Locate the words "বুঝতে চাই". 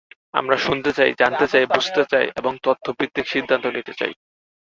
1.65-2.25